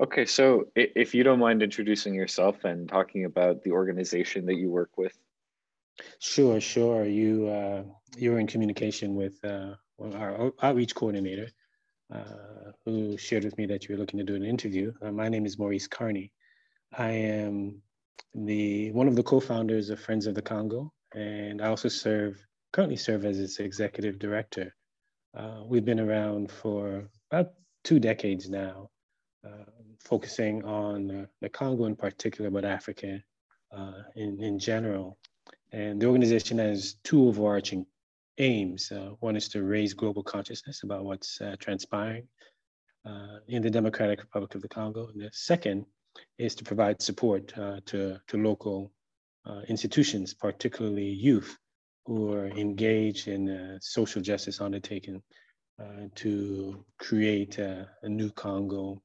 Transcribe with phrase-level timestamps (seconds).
[0.00, 4.70] Okay, so if you don't mind introducing yourself and talking about the organization that you
[4.70, 5.16] work with.
[6.18, 7.04] Sure, sure.
[7.04, 7.82] You uh,
[8.16, 11.48] you're in communication with uh, our outreach coordinator,
[12.12, 14.92] uh, who shared with me that you were looking to do an interview.
[15.00, 16.32] Uh, my name is Maurice Carney.
[16.96, 17.80] I am
[18.34, 22.96] the one of the co-founders of Friends of the Congo, and I also serve currently
[22.96, 24.74] serve as its executive director.
[25.36, 27.52] Uh, we've been around for about
[27.84, 28.90] two decades now,
[30.00, 33.22] focusing on the Congo in particular, but Africa
[33.76, 35.18] uh, in, in general.
[35.72, 37.86] And the organization has two overarching
[38.38, 38.92] aims.
[38.92, 42.28] Uh, one is to raise global consciousness about what's uh, transpiring
[43.04, 45.08] uh, in the Democratic Republic of the Congo.
[45.08, 45.86] And the second
[46.38, 48.92] is to provide support uh, to, to local
[49.46, 51.58] uh, institutions, particularly youth
[52.06, 55.22] who are engaged in uh, social justice undertaking
[56.14, 59.02] to create a new Congo,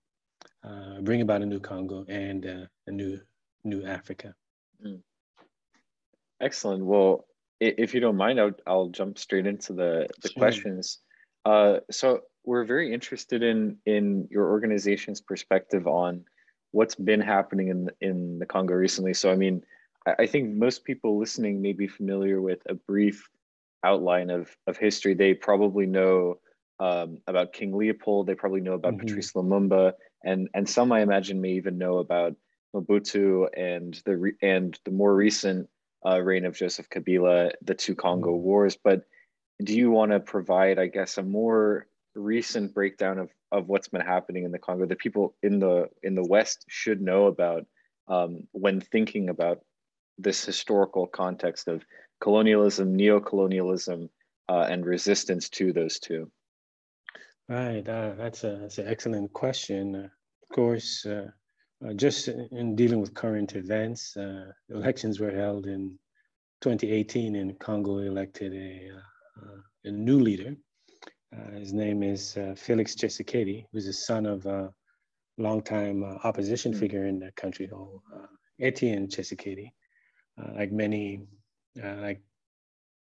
[1.02, 3.20] bring about a new Congo and a new,
[3.63, 4.35] new Africa.
[4.85, 5.01] Mm.
[6.41, 6.85] Excellent.
[6.85, 7.26] Well,
[7.60, 10.40] if you don't mind, I'll, I'll jump straight into the, the sure.
[10.40, 10.99] questions.
[11.46, 16.26] Uh, so we're very interested in in your organization's perspective on
[16.71, 19.13] what's been happening in in the Congo recently.
[19.13, 19.63] So I mean,
[20.07, 23.27] I, I think most people listening may be familiar with a brief
[23.84, 25.13] outline of of history.
[25.13, 26.40] They probably know
[26.80, 28.27] um, about King Leopold.
[28.27, 29.08] They probably know about mm-hmm.
[29.08, 32.35] Patrice Lumumba, and and some I imagine may even know about
[32.74, 35.70] Mobutu and the re- and the more recent
[36.05, 38.44] uh, reign of Joseph Kabila, the two Congo mm-hmm.
[38.44, 38.77] wars.
[38.82, 39.04] But
[39.63, 44.02] do you want to provide, I guess, a more recent breakdown of, of what's been
[44.02, 47.66] happening in the Congo that people in the in the West should know about
[48.07, 49.60] um, when thinking about
[50.18, 51.84] this historical context of
[52.20, 54.10] colonialism, neo-colonialism,
[54.50, 56.30] uh, and resistance to those two?
[57.49, 59.95] Right, uh, that's a that's an excellent question.
[59.95, 60.09] Uh,
[60.43, 61.27] of course, uh,
[61.83, 65.97] uh, just in dealing with current events, uh, elections were held in
[66.61, 68.91] 2018 and Congo elected a,
[69.41, 70.55] uh, a new leader.
[71.33, 74.73] Uh, his name is uh, Felix Tshisekedi, who's the son of a
[75.38, 76.81] longtime uh, opposition mm-hmm.
[76.81, 78.01] figure in the country, called
[78.59, 79.71] Etienne Tshisekedi.
[80.55, 81.21] like many,
[81.75, 82.21] like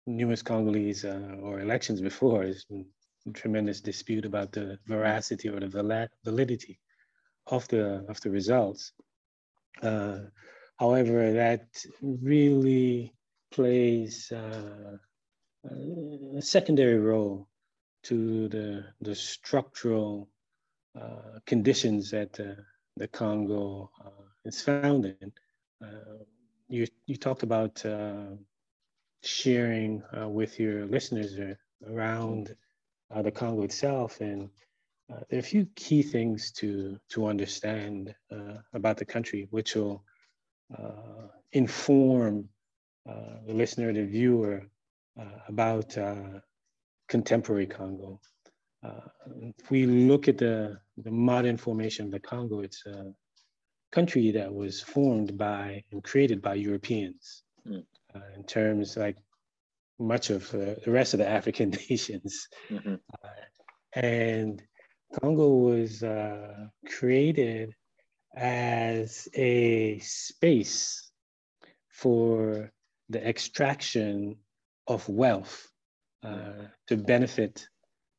[0.06, 2.86] numerous Congolese or elections before, there's been
[3.32, 6.78] tremendous dispute about the veracity or the validity
[7.46, 8.92] of the of the results.
[9.82, 10.18] Uh,
[10.78, 11.66] however, that
[12.02, 13.14] really
[13.50, 14.96] plays uh,
[16.36, 17.48] a secondary role
[18.04, 20.28] to the the structural
[20.98, 22.60] uh, conditions that uh,
[22.96, 24.10] the Congo uh,
[24.44, 25.32] is found in.
[25.82, 26.24] Uh,
[26.68, 27.84] you you talked about
[29.22, 31.38] sharing with your listeners
[31.86, 32.54] around
[33.22, 34.50] the Congo itself and
[35.10, 39.74] uh, there are a few key things to to understand uh, about the country, which
[39.74, 40.04] will
[40.76, 42.48] uh, inform
[43.08, 44.62] uh, the listener, the viewer,
[45.18, 46.40] uh, about uh,
[47.08, 48.20] contemporary Congo.
[49.40, 53.12] if we look at the the modern formation of the Congo, it's a
[53.90, 57.44] country that was formed by and created by Europeans.
[57.66, 57.84] Mm.
[58.36, 59.16] in terms like
[59.98, 62.94] much of the rest of the African nations, mm-hmm.
[63.94, 64.62] and
[65.20, 67.74] Congo was uh, created
[68.36, 71.10] as a space
[71.90, 72.70] for
[73.08, 74.36] the extraction
[74.86, 75.66] of wealth
[76.22, 77.66] uh, to benefit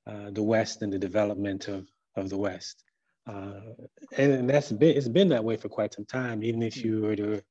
[0.08, 2.84] uh, the West and the development of, of the West.
[3.28, 3.60] Uh,
[4.18, 7.16] and that's been, it's been that way for quite some time, even if you were
[7.16, 7.42] to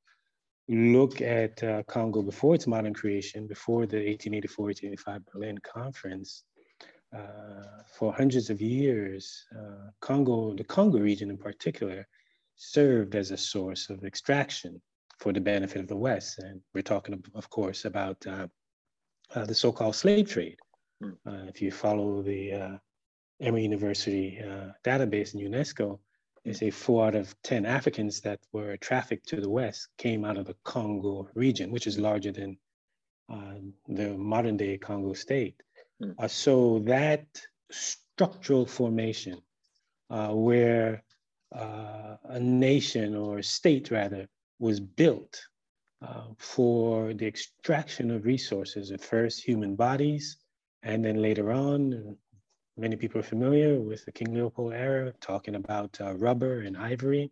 [0.68, 6.44] look at uh, Congo before its modern creation, before the 1884-1885 Berlin Conference,
[7.16, 12.06] uh, for hundreds of years, uh, Congo, the Congo region in particular,
[12.56, 14.80] served as a source of extraction
[15.18, 16.38] for the benefit of the West.
[16.38, 18.48] And we're talking, of course, about uh,
[19.34, 20.58] uh, the so-called slave trade.
[21.00, 21.48] Mm.
[21.48, 22.76] if you follow the uh,
[23.40, 24.42] Emory University
[24.84, 26.00] database in UNESCO,
[26.48, 30.36] they say four out of 10 Africans that were trafficked to the West came out
[30.36, 32.56] of the Congo region, which is larger than
[33.88, 35.62] the modern day Congo state.
[36.02, 36.14] Mm.
[36.18, 37.26] Uh, so that
[37.70, 39.40] structural formation
[40.10, 41.02] uh, where
[41.54, 44.26] uh, a nation or state rather
[44.58, 45.40] was built
[46.00, 50.36] uh, for the extraction of resources, at first human bodies,
[50.82, 52.16] and then later on,
[52.78, 57.30] many people are familiar with the King Leopold era, talking about uh, rubber and ivory.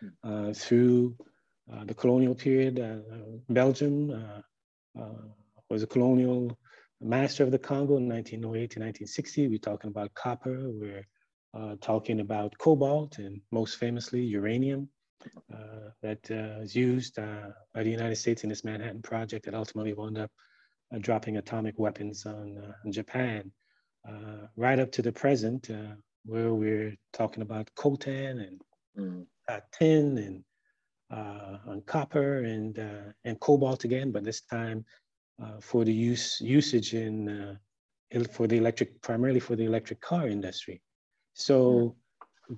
[0.00, 0.08] Hmm.
[0.22, 1.16] Uh, through
[1.86, 2.74] the colonial period,
[3.48, 4.42] Belgium
[5.70, 6.56] was a colonial
[7.00, 9.48] master of the Congo in 1908 to 1960.
[9.48, 11.06] We're talking about copper, where
[11.54, 14.88] uh, talking about cobalt and most famously uranium
[15.52, 19.54] uh, that uh, is used uh, by the United States in this Manhattan Project that
[19.54, 20.30] ultimately wound up
[20.94, 22.90] uh, dropping atomic weapons on, on
[24.06, 24.48] Japan.
[24.56, 25.70] right up to the present,
[26.24, 28.60] where we're talking about coltan and
[28.98, 29.26] mm.
[29.72, 30.44] tin and
[31.66, 32.78] on copper and
[33.24, 34.84] and cobalt again, but this time
[35.60, 37.58] for the use usage in
[38.30, 40.82] for the electric, primarily for the electric car industry.
[41.34, 41.96] So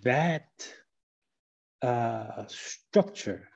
[0.02, 0.48] that
[1.82, 3.48] uh, structure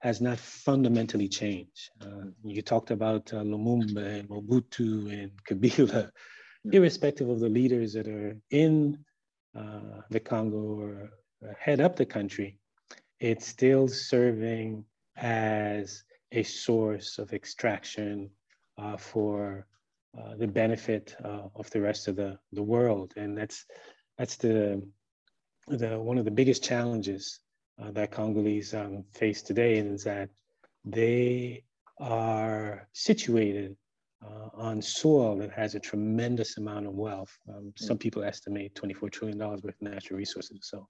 [0.00, 1.90] has not fundamentally changed.
[2.00, 6.10] Uh, you talked about uh, Lumumba and Mobutu and Kabila,
[6.70, 8.98] irrespective of the leaders that are in
[9.56, 11.10] uh, the Congo or
[11.58, 12.58] head up the country,
[13.20, 14.84] it's still serving
[15.16, 16.02] as
[16.32, 18.30] a source of extraction
[18.78, 19.66] uh, for
[20.18, 23.12] uh, the benefit uh, of the rest of the, the world.
[23.16, 23.64] And that's,
[24.18, 24.82] that's the,
[25.68, 27.40] the, one of the biggest challenges
[27.80, 30.28] uh, that Congolese um, face today is that
[30.84, 31.64] they
[31.98, 33.76] are situated
[34.24, 37.36] uh, on soil that has a tremendous amount of wealth.
[37.48, 40.58] Um, some people estimate $24 trillion worth of natural resources.
[40.62, 40.88] So,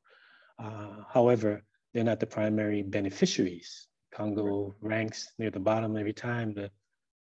[0.63, 3.89] uh, however, they're not the primary beneficiaries.
[4.13, 6.71] Congo ranks near the bottom every time the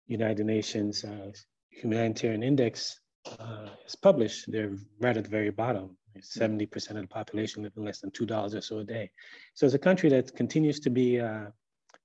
[0.06, 1.32] United Nations uh,
[1.70, 3.00] humanitarian index
[3.38, 5.96] uh, is published, they're right at the very bottom.
[6.20, 9.10] 70% of the population living less than $2 or so a day.
[9.54, 11.46] So it's a country that continues to be, uh,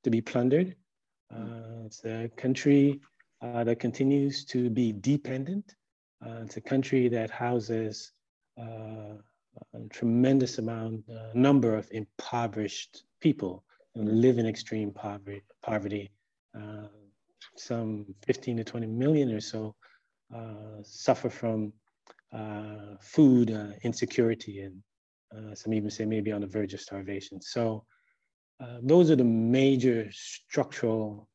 [0.03, 0.75] to be plundered.
[1.31, 3.01] Uh, it's a country
[3.41, 5.75] uh, that continues to be dependent.
[6.25, 8.11] Uh, it's a country that houses
[8.59, 9.15] uh,
[9.73, 13.63] a tremendous amount, uh, number of impoverished people
[13.95, 15.41] and live in extreme poverty.
[15.63, 16.11] poverty
[17.55, 19.75] some 15 to 20 million or so
[20.33, 21.73] uh, suffer from
[22.33, 24.81] uh, food uh, insecurity and
[25.35, 27.41] uh, some even say maybe on the verge of starvation.
[27.41, 27.85] So
[28.61, 31.27] uh, those are the major structural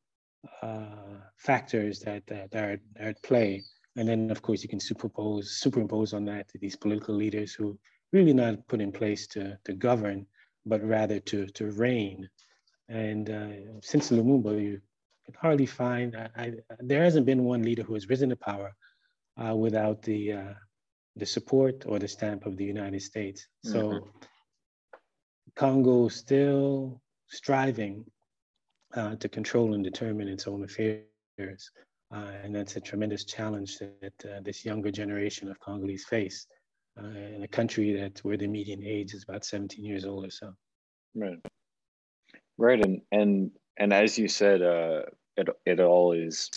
[0.61, 3.63] uh, factors that, that are, are, at play.
[3.95, 7.77] And then of course you can superimpose, superimpose on that these political leaders who
[8.11, 10.25] really not put in place to, to govern,
[10.65, 12.29] but rather to, to reign.
[12.89, 13.27] And
[13.81, 14.81] since Lumumba, you
[15.25, 18.75] can hardly find, I, I, there hasn't been one leader who has risen to power
[19.37, 20.53] uh, without the, uh,
[21.15, 23.47] the support or the stamp of the United States.
[23.63, 24.09] So mm-hmm.
[25.55, 28.05] Congo still striving
[28.95, 31.71] uh, to control and determine its own affairs.
[32.13, 36.47] Uh, and that's a tremendous challenge that uh, this younger generation of Congolese face
[37.01, 40.31] uh, in a country that where the median age is about 17 years old or
[40.31, 40.53] so.
[41.15, 41.39] Right.
[42.57, 42.83] Right.
[42.85, 45.01] And, and and as you said, uh,
[45.35, 46.49] it it all is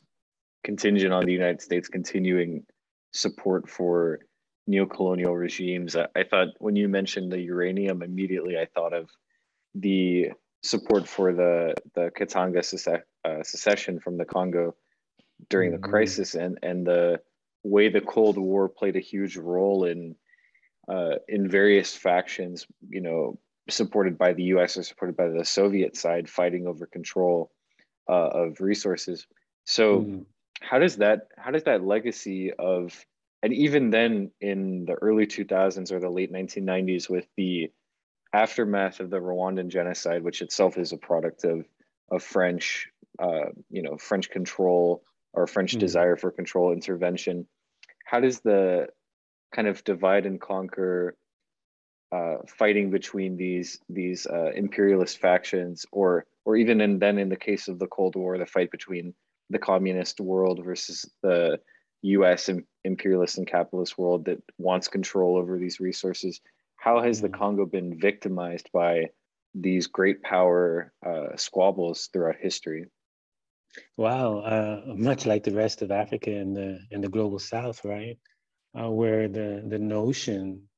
[0.63, 2.65] contingent on the United States continuing
[3.13, 4.21] support for
[4.67, 5.97] neo-colonial regimes.
[5.97, 9.09] I, I thought when you mentioned the uranium, immediately I thought of
[9.75, 10.31] the
[10.69, 12.63] support for the the Katanga
[13.25, 14.75] uh, secession from the Congo
[15.49, 15.81] during mm-hmm.
[15.81, 17.21] the crisis and and the
[17.63, 20.15] way the Cold War played a huge role in
[20.89, 23.39] uh, in various factions, you know,
[23.69, 24.77] supported by the U.S.
[24.77, 27.51] or supported by the Soviet side, fighting over control
[28.09, 29.27] uh, of resources.
[29.65, 30.25] So, mm.
[30.61, 33.05] how does that how does that legacy of
[33.43, 37.71] and even then in the early 2000s or the late 1990s with the
[38.33, 41.67] aftermath of the Rwandan genocide, which itself is a product of
[42.11, 42.89] of French,
[43.19, 45.03] uh, you know, French control
[45.35, 45.79] or French mm.
[45.79, 47.47] desire for control intervention.
[48.07, 48.89] How does the
[49.55, 51.17] kind of divide and conquer
[52.11, 57.37] uh, fighting between these these uh, imperialist factions, or or even in, then in the
[57.37, 59.15] case of the Cold War, the fight between
[59.51, 61.61] the communist world versus the
[62.03, 62.49] U.S.
[62.85, 66.41] imperialist and capitalist world that wants control over these resources.
[66.79, 67.39] How has the mm.
[67.39, 69.11] Congo been victimized by
[69.55, 72.87] these great power uh, squabbles throughout history?
[73.97, 78.19] Wow, uh, much like the rest of Africa and the in the global South, right,
[78.79, 80.69] uh, where the the notion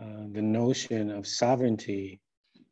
[0.00, 2.20] uh, the notion of sovereignty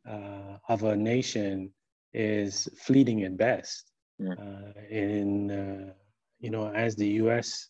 [0.09, 1.71] uh, of a nation
[2.13, 3.91] is fleeting at best.
[4.17, 4.33] Yeah.
[4.33, 5.93] Uh, in uh,
[6.39, 7.69] you know, as the U.S.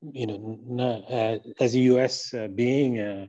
[0.00, 1.10] you know, not,
[1.60, 2.34] as the U.S.
[2.54, 3.28] being a, a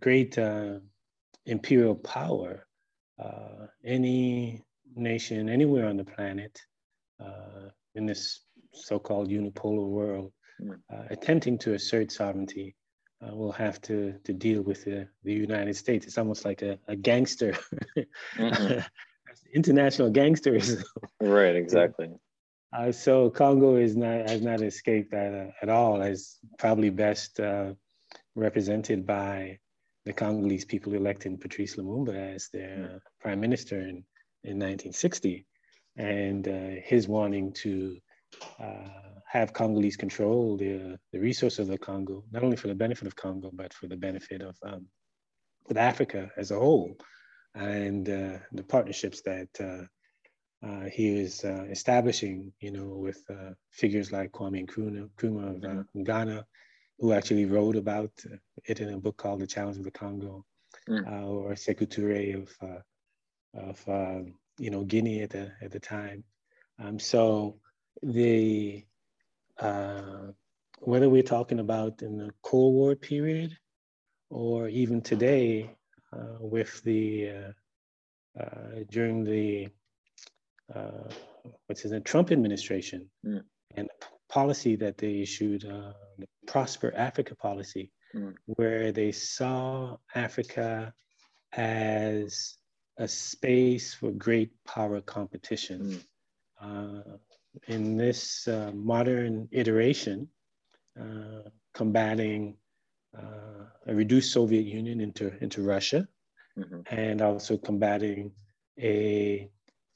[0.00, 0.38] great
[1.46, 2.66] imperial power,
[3.84, 4.62] any
[4.94, 6.58] nation anywhere on the planet
[7.94, 8.40] in this
[8.72, 10.32] so-called unipolar world
[10.92, 12.74] uh, attempting to assert sovereignty
[13.22, 16.06] uh, will have to to deal with the, the United States.
[16.06, 17.54] It's almost like a, a gangster,
[18.36, 18.80] mm-hmm.
[19.54, 20.82] international gangsters.
[21.20, 22.10] right, exactly.
[22.76, 26.02] Uh, so Congo is not has not escaped that uh, at all.
[26.02, 27.74] As probably best uh,
[28.38, 29.58] represented by
[30.04, 34.04] the Congolese people electing Patrice Lumumba as their uh, prime minister in,
[34.44, 35.46] in 1960,
[35.96, 37.98] and uh, his wanting to
[38.60, 38.88] uh,
[39.26, 43.16] have Congolese control the, the resources of the Congo, not only for the benefit of
[43.16, 44.86] Congo, but for the benefit of um,
[45.66, 46.96] with Africa as a whole,
[47.54, 49.84] and uh, the partnerships that uh,
[50.66, 55.56] uh, he is uh, establishing, you know, with uh, figures like Kwame Nkrumah, Nkrumah of
[55.56, 56.02] mm-hmm.
[56.02, 56.46] Ghana,
[56.98, 58.10] who actually wrote about
[58.64, 60.44] it in a book called The Challenge of the Congo,
[60.88, 61.22] mm.
[61.26, 62.82] or Sekou Touré of,
[63.54, 66.24] of um, you know, Guinea at the, at the time.
[66.80, 67.58] Um, so
[68.02, 68.84] the
[69.58, 70.28] uh,
[70.80, 73.56] whether we're talking about in the Cold War period
[74.30, 75.76] or even today
[76.12, 79.68] uh, with the uh, uh during the
[80.74, 81.10] uh,
[81.66, 83.42] what's his name Trump administration mm.
[83.74, 88.34] and the policy that they issued, uh, the Prosper Africa policy, mm.
[88.46, 90.92] where they saw Africa
[91.52, 92.56] as
[92.98, 96.02] a space for great power competition.
[96.62, 97.18] Mm
[97.66, 100.28] in this uh, modern iteration,
[101.00, 102.56] uh, combating
[103.16, 106.06] uh, a reduced Soviet Union into, into Russia,
[106.58, 106.80] mm-hmm.
[106.90, 108.32] and also combating
[108.78, 109.48] a,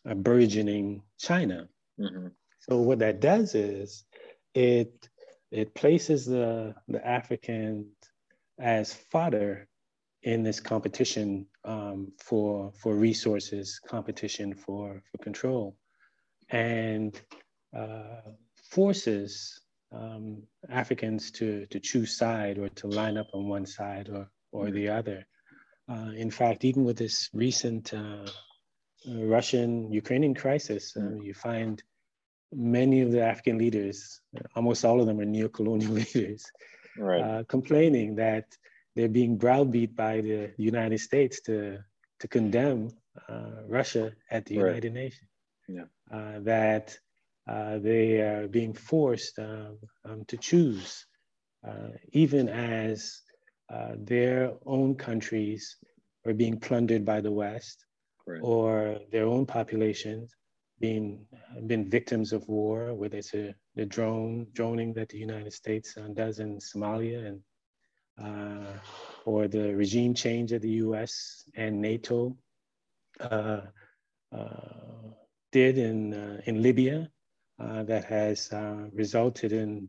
[0.07, 1.69] a burgeoning China.
[2.01, 2.29] Mm-hmm.
[2.61, 4.05] So what that does is
[4.55, 5.09] it
[5.53, 7.87] it places the the Africans
[8.59, 9.69] as fodder
[10.23, 15.77] in this competition um, for for resources, competition for for control,
[16.51, 17.21] and
[17.77, 18.21] uh,
[18.71, 19.61] forces
[19.93, 24.71] um, Africans to, to choose side or to line up on one side or, or
[24.71, 25.27] the other.
[25.89, 28.27] Uh, in fact, even with this recent uh,
[29.09, 31.25] uh Russian-Ukrainian crisis, uh, mm.
[31.25, 31.83] you find
[32.53, 34.21] many of the African leaders,
[34.55, 36.45] almost all of them are neo-colonial leaders,
[36.99, 37.21] right.
[37.21, 38.45] Uh, complaining that
[38.95, 41.79] they're being browbeat by the United States to,
[42.21, 42.91] to condemn
[43.67, 44.93] Russia at the United right.
[44.93, 45.29] Nations.
[45.69, 45.85] Yeah.
[46.41, 46.97] that
[47.49, 51.07] uh, they are being forced um, um, to choose,
[51.67, 53.21] uh, even as
[53.73, 55.77] uh, their own countries
[56.25, 57.85] are being plundered by the West,
[58.27, 58.41] right.
[58.43, 60.37] or their own populations
[60.83, 61.25] being
[61.67, 66.09] been victims of war, whether it's a, the drone droning that the United States uh,
[66.13, 67.41] does in Somalia, and
[68.23, 68.73] uh,
[69.25, 71.45] or the regime change of the U.S.
[71.55, 72.37] and NATO
[75.53, 75.99] did in
[76.47, 77.09] in Libya
[77.63, 79.89] uh, that has uh, resulted in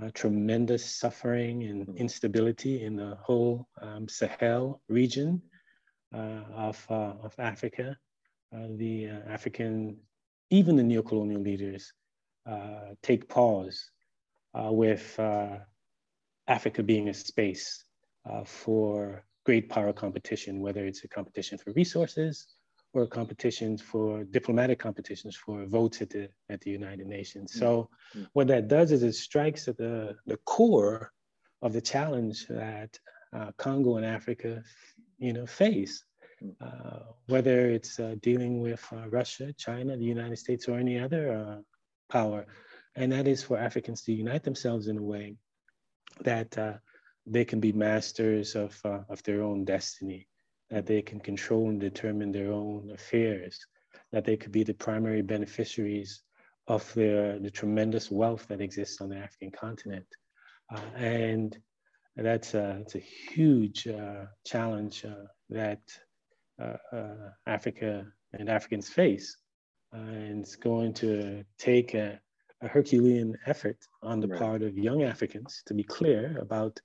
[0.00, 1.96] uh, tremendous suffering and mm-hmm.
[1.96, 5.42] instability in the whole um, Sahel region
[6.12, 7.96] of, of Africa.
[8.52, 9.96] the African,
[10.52, 11.92] even the neocolonial leaders,
[12.46, 13.90] uh, take pause
[14.54, 15.56] uh, with uh,
[16.46, 17.84] Africa being a space
[18.44, 22.46] for great power competition, whether it's a competition for resources
[22.94, 27.52] or competitions for diplomatic competitions for votes at the at the United Nations.
[27.52, 27.58] Mm.
[27.58, 28.24] So mm-hmm.
[28.34, 31.12] what that does is it strikes at the the core
[31.62, 32.98] of the challenge that
[33.32, 34.62] uh, Congo and Africa,
[35.18, 36.04] you know, face.
[36.42, 36.54] Mm.
[36.60, 41.62] Uh, whether it's uh, dealing with uh, Russia, China, the United States, or any other
[42.10, 42.46] power,
[42.96, 45.36] and that is for Africans to unite themselves in a way
[46.20, 46.80] that
[47.26, 50.28] they can be masters of, of their own destiny
[50.72, 53.66] that they can control and determine their own affairs,
[54.10, 56.22] that they could be the primary beneficiaries
[56.66, 60.06] of the, the tremendous wealth that exists on the African continent.
[60.74, 61.58] Uh, and
[62.16, 63.00] that's a, it's a
[63.34, 65.82] huge uh, challenge uh, that
[67.46, 69.36] Africa and Africans face.
[69.94, 72.18] Uh, and it's going to take a,
[72.62, 74.40] a Herculean effort on the right.
[74.40, 76.80] part of young Africans to be clear about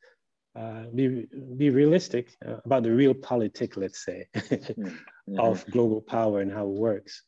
[0.55, 5.39] uh, be, be realistic uh, about the realpolitik, let's say, mm-hmm.
[5.39, 7.21] of global power and how it works,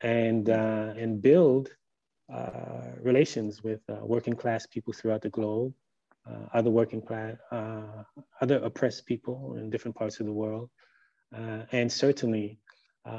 [0.00, 1.70] and, uh, and build
[2.34, 5.72] uh, relations with uh, working class people throughout the globe,
[6.52, 7.36] other working class,
[8.40, 10.68] other oppressed people in different parts of the world,
[11.32, 12.58] and certainly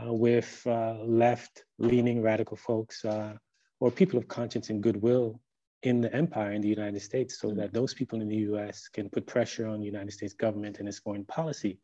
[0.06, 5.40] with left-leaning radical folks or people of conscience and goodwill
[5.84, 9.10] in the empire in the United States so that those people in the US can
[9.10, 11.80] put pressure on the United States government and its foreign policy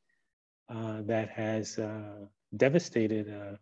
[0.70, 3.58] uh, that has uh, devastated uh,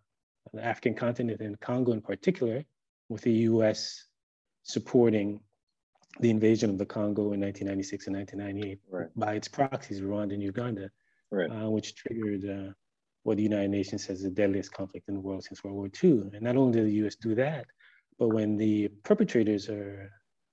[0.54, 2.64] the African continent and Congo in particular,
[3.10, 4.06] with the US
[4.64, 5.40] supporting
[6.20, 9.08] the invasion of the Congo in 1996 and 1998 right.
[9.16, 10.90] by its proxies, Rwanda and Uganda,
[11.32, 11.50] right.
[11.52, 12.72] Uh, which triggered uh,
[13.24, 15.90] what the United Nations says is the deadliest conflict in the world since World War
[16.04, 16.30] II.
[16.34, 17.66] And not only did the US do that,
[18.18, 20.10] but when the perpetrators are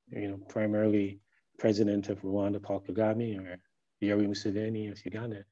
[0.08, 1.20] you know, primarily
[1.58, 3.58] president of Rwanda, Paul Kagame, or
[4.02, 5.44] Yoweri Museveni of Uganda,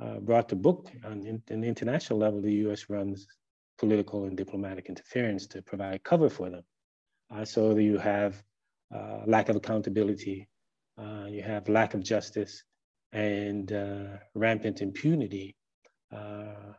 [0.00, 3.26] uh, brought the book on, in, the international level, the US runs
[3.78, 6.62] political and diplomatic interference to provide cover for them.
[7.30, 8.42] Uh, so you have
[8.94, 10.48] uh, lack of accountability,
[10.98, 12.64] uh, you have lack of justice,
[13.12, 15.54] and uh, rampant impunity
[16.12, 16.72] uh,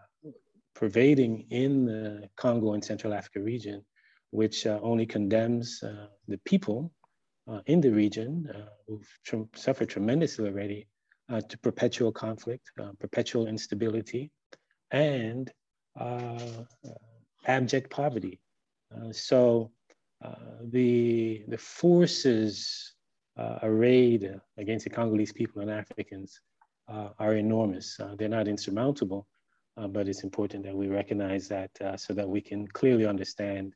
[0.76, 3.84] pervading in the Congo and Central Africa region,
[4.32, 6.92] which only condemns the people
[7.68, 8.52] in the region
[8.88, 10.88] who've tr- suffered tremendously already
[11.30, 14.30] uh, to perpetual conflict, uh, perpetual instability,
[14.92, 15.52] and
[16.00, 16.64] uh,
[17.46, 18.40] abject poverty.
[19.12, 19.72] so
[20.72, 22.94] the, the forces
[23.38, 26.40] arrayed against the Congolese people and Africans
[26.88, 28.00] are enormous.
[28.18, 29.28] they're not insurmountable,
[29.78, 33.74] uh, but it's important that we recognize that uh, so that we can clearly understand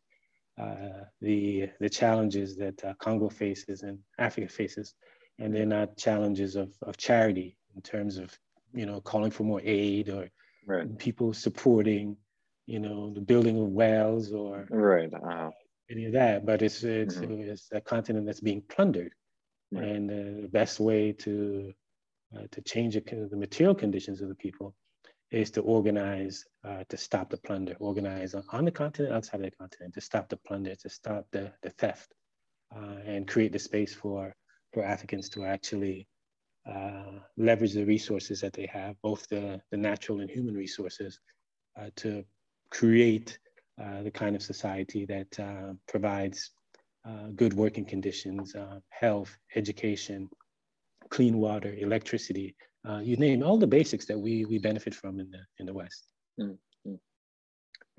[0.61, 4.95] uh, the, the challenges that Congo faces and Africa faces
[5.39, 8.37] and they're not challenges of, of charity in terms of
[8.73, 10.29] you know calling for more aid or
[10.65, 10.97] right.
[10.97, 12.17] people supporting
[12.65, 15.49] you know the building of wells or right uh-huh.
[15.89, 17.49] any of that but it's it's, mm-hmm.
[17.49, 19.11] it's a continent that's being plundered
[19.71, 19.83] right.
[19.83, 21.73] and the best way to
[22.35, 24.75] uh, to change the, the material conditions of the people
[25.31, 29.51] is to organize uh, to stop the plunder organize on the continent outside of the
[29.51, 32.13] continent to stop the plunder to stop the, the theft
[32.75, 34.33] uh, and create the space for
[34.73, 36.07] for Africans to actually
[36.69, 41.17] uh, leverage the resources that they have, both the, the natural and human resources,
[41.79, 42.25] uh, to
[42.71, 43.39] create
[44.03, 46.51] the kind of society that provides
[47.07, 50.29] uh, good working conditions, uh, health, education,
[51.09, 52.55] clean water, electricity,
[53.01, 56.05] you name all the basics that we, we benefit from in the, in the West.
[56.39, 56.95] Mm-hmm.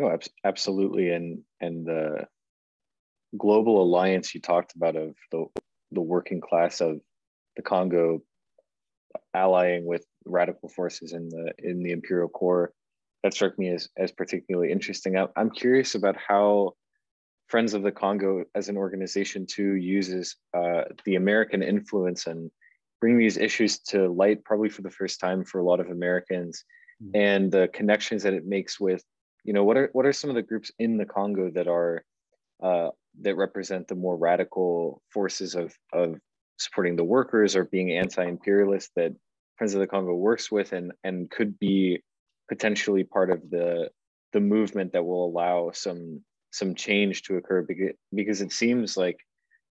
[0.01, 1.11] Oh, absolutely.
[1.11, 2.27] And, and the
[3.37, 5.47] global alliance you talked about of the
[5.93, 7.01] the working class of
[7.57, 8.23] the Congo
[9.35, 12.73] allying with radical forces in the in the imperial core
[13.23, 15.17] that struck me as as particularly interesting.
[15.37, 16.75] I'm curious about how
[17.49, 22.51] Friends of the Congo as an organization too uses uh, the American influence and
[23.01, 26.65] bring these issues to light probably for the first time for a lot of Americans
[27.03, 27.17] mm-hmm.
[27.17, 29.03] and the connections that it makes with
[29.45, 32.05] you know what are what are some of the groups in the Congo that are
[32.63, 32.91] uh,
[33.23, 36.19] that represent the more radical forces of, of
[36.59, 39.13] supporting the workers or being anti-imperialist that
[39.57, 42.03] Friends of the Congo works with and, and could be
[42.49, 43.91] potentially part of the
[44.33, 49.19] the movement that will allow some some change to occur because, because it seems like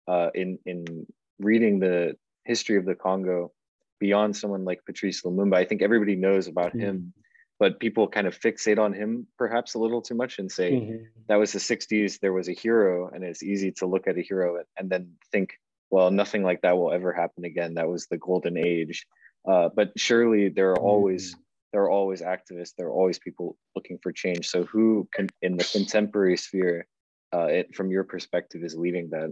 [0.07, 1.07] uh, in in
[1.39, 3.51] reading the history of the Congo
[3.99, 6.79] beyond someone like Patrice Lumumba, I think everybody knows about mm-hmm.
[6.79, 7.13] him
[7.59, 11.03] but people kind of fixate on him perhaps a little too much and say mm-hmm.
[11.27, 14.21] that was the 60s there was a hero and it's easy to look at a
[14.21, 15.59] hero and then think
[15.89, 19.05] well nothing like that will ever happen again that was the golden age
[19.47, 21.41] uh, but surely there are always mm-hmm.
[21.75, 25.57] There are always activists there are always people looking for change so who can in
[25.57, 26.87] the contemporary sphere
[27.33, 29.29] uh, it, from your perspective is leading that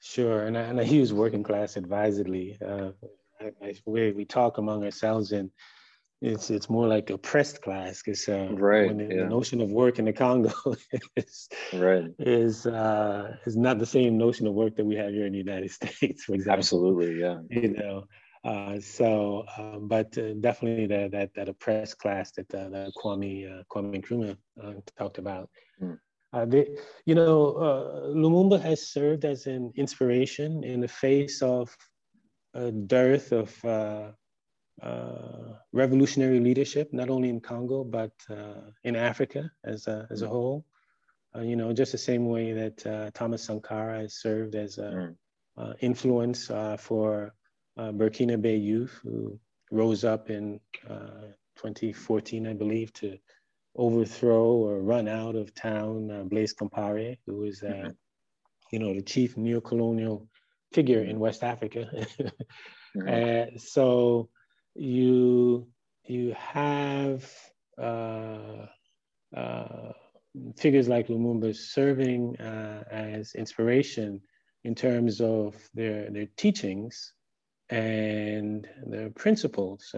[0.00, 2.90] sure and I, and I use working class advisedly uh,
[3.40, 5.50] I, I, we, we talk among ourselves and
[6.22, 9.22] it's it's more like oppressed class because uh, right, the, yeah.
[9.24, 10.50] the, notion of work in the Congo
[11.16, 15.26] is right is uh, is not the same notion of work that we have here
[15.26, 16.58] in the United States, for example.
[16.58, 17.40] Absolutely, yeah.
[17.50, 18.04] You know,
[18.46, 23.60] uh, so um, but uh, definitely that that that oppressed class that uh, that Kwame
[23.60, 25.50] uh, Kwame Nkrumah uh, talked about.
[25.82, 25.98] Mm.
[26.50, 27.54] They, you know,
[28.14, 31.74] Lumumba has served as an inspiration in the face of
[32.52, 33.48] a dearth of
[34.82, 40.26] uh, revolutionary leadership, not only in Congo, but uh, in Africa as a, as a
[40.26, 40.28] mm.
[40.28, 40.66] whole.
[41.34, 45.16] Uh, you know, just the same way that uh, Thomas Sankara has served as an
[45.58, 45.74] mm.
[45.80, 47.32] influence for
[47.78, 49.38] Burkinabé youth who
[49.70, 50.60] rose up in
[51.56, 53.18] 2014, I believe, to
[53.76, 57.90] overthrow or run out of town uh, Blaise Compaoré, who was, uh, mm-hmm.
[58.72, 60.28] you know, the chief neo-colonial
[60.72, 61.88] figure in West Africa.
[62.96, 63.54] mm-hmm.
[63.54, 64.28] uh, so
[64.74, 65.68] you
[66.04, 67.28] you have
[67.80, 68.66] uh,
[69.36, 69.92] uh,
[70.56, 74.20] figures like Lumumba serving uh, as inspiration
[74.64, 77.12] in terms of their their teachings
[77.70, 79.94] and the principles.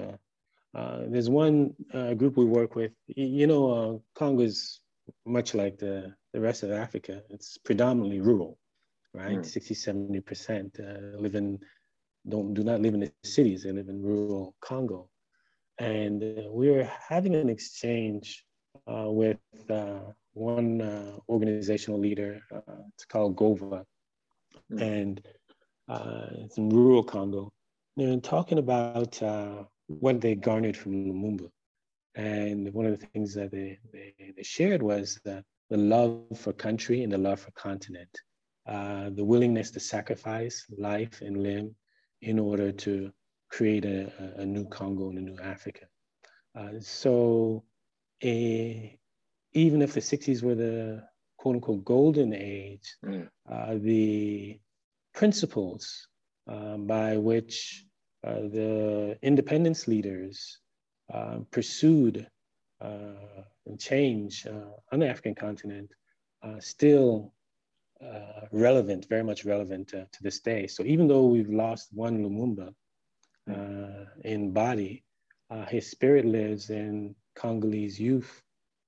[0.75, 2.93] Uh, there's one uh, group we work with.
[3.07, 4.81] You know, uh, Congo is
[5.25, 7.23] much like the, the rest of Africa.
[7.31, 8.59] It's predominantly rural,
[9.15, 9.39] right?
[9.39, 9.47] Mm.
[9.47, 11.59] 60, 70% live in
[12.29, 15.09] don't do not live in the cities; they live in rural Congo.
[15.79, 18.45] And uh, we were having an exchange
[18.87, 19.39] uh, with
[19.71, 20.01] uh,
[20.33, 22.41] one uh, organizational leader.
[22.55, 23.85] Uh, it's called Gova,
[24.71, 24.83] mm.
[24.83, 25.21] and
[25.89, 27.53] uh, it's in rural Congo.
[27.99, 31.51] In talking about uh, what they garnered from Lumumba,
[32.15, 36.53] and one of the things that they, they, they shared was the, the love for
[36.53, 38.11] country and the love for continent,
[38.67, 41.75] uh, the willingness to sacrifice life and limb
[42.23, 43.13] in order to
[43.51, 45.87] create a, a new Congo and a new Africa.
[46.59, 47.65] Uh, so
[48.23, 48.99] a,
[49.53, 51.03] even if the 60s were the
[51.37, 53.29] quote unquote golden age, mm.
[53.51, 54.59] uh, the
[55.15, 56.09] principles
[56.49, 57.88] um, by which uh,
[58.23, 60.59] the independence leaders
[61.13, 62.27] uh, pursued
[62.81, 63.43] uh,
[63.79, 65.91] change uh, on the African continent
[66.61, 67.33] still
[68.53, 70.67] relevant, very much relevant to this day.
[70.67, 72.73] So even though we've lost one Lumumba
[74.25, 75.05] in body,
[75.69, 78.43] his spirit lives in Congolese youth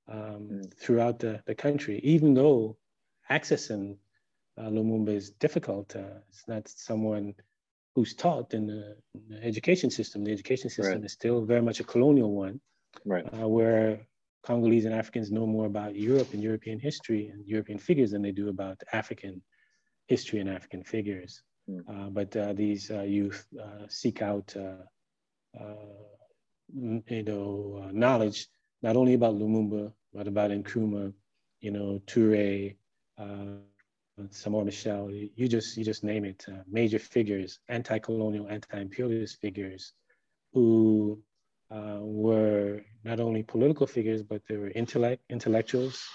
[0.08, 0.74] um, mm.
[0.74, 2.76] throughout the, the country, even though
[3.30, 3.96] accessing
[4.58, 5.94] uh, Lumumba is difficult.
[5.94, 7.34] Uh, it's not someone
[7.94, 10.24] who's taught in the, in the, education system.
[10.24, 11.04] The education system right.
[11.04, 12.60] is still very much a colonial one,
[13.04, 13.24] right.
[13.34, 14.00] uh, where
[14.42, 18.32] Congolese and Africans know more about Europe and European history and European figures than they
[18.32, 19.42] do about African
[20.06, 21.42] history and African figures.
[21.68, 22.12] Mm.
[22.14, 23.46] but uh, these uh, youth
[23.88, 24.56] seek out,
[26.74, 28.48] you know, knowledge
[28.82, 31.12] not only about Lumumba but about Nkrumah,
[31.60, 32.76] you know, Toure,
[33.18, 33.60] uh,
[34.18, 39.92] Samora Machel, you just you just name it, uh, major figures, anti-colonial, anti-imperialist figures,
[40.52, 41.22] who
[41.70, 46.06] uh, were not only political figures, but they were intellect intellectuals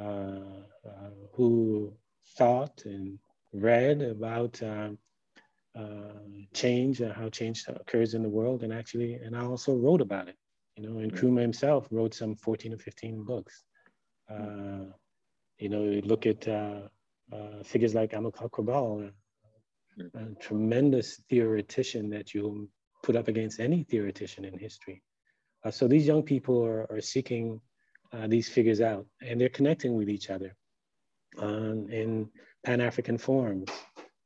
[0.00, 1.92] uh, uh who
[2.36, 3.18] thought and
[3.52, 4.96] read about um,
[5.74, 6.20] uh,
[6.54, 10.28] change, uh, how change occurs in the world, and actually, and I also wrote about
[10.28, 10.36] it.
[10.76, 13.64] You know, and Nkrumah himself wrote some 14 or 15 books.
[14.30, 14.86] Uh,
[15.58, 16.48] you know, look at
[17.64, 19.10] figures like Amilcar Cabral,
[20.14, 22.68] a tremendous theoretician that you
[23.02, 25.02] put up against any theoretician in history.
[25.64, 27.60] Uh, so these young people are, are seeking
[28.12, 30.54] uh, these figures out and they're connecting with each other
[31.38, 32.28] um, in
[32.64, 33.70] Pan-African forums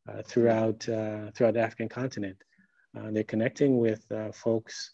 [0.09, 2.37] uh, throughout, throughout the African continent.
[2.95, 4.93] they're connecting with folks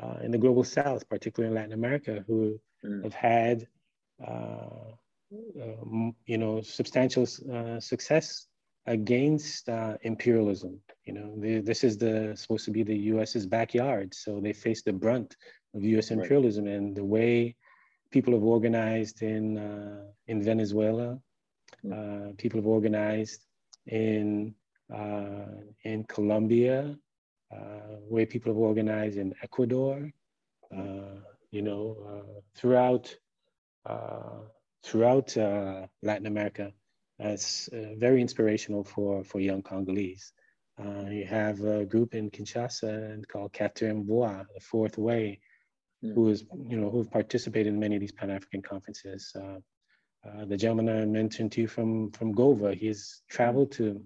[0.00, 3.04] uh, in the global south, particularly in Latin America, who mm.
[3.04, 3.66] have had,
[4.26, 4.92] uh, uh,
[5.30, 8.46] you know, substantial uh, success
[8.86, 10.80] against uh, imperialism.
[11.04, 14.82] You know, the, this is the supposed to be the U.S.'s backyard, so they face
[14.82, 15.36] the brunt
[15.74, 16.10] of U.S.
[16.10, 16.74] imperialism right.
[16.74, 17.56] and the way
[18.10, 21.18] people have organized in uh, in Venezuela,
[21.84, 22.36] mm.
[22.38, 23.46] people have organized
[23.86, 24.54] in
[25.84, 26.96] in Colombia,
[27.52, 30.10] uh, way people have organized in Ecuador,
[30.76, 31.16] uh,
[31.50, 32.40] you know, uh,
[34.82, 36.72] throughout throughout Latin America.
[37.18, 40.32] It's very inspirational for, for young Congolese.
[40.78, 43.52] you have a group in Kinshasa called
[44.06, 45.40] Voie, the Fourth Way,
[46.02, 46.14] mm.
[46.14, 49.32] who is, you know, who've participated in many of these Pan-African conferences.
[49.34, 49.58] Uh,
[50.26, 54.02] uh, the gentleman I mentioned to you from from Gova, he's traveled to,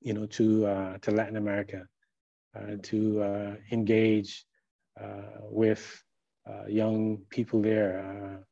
[0.00, 1.86] you know, to uh, to Latin America
[2.56, 4.44] uh, to uh, engage
[5.00, 6.02] uh, with
[6.68, 8.44] young people there.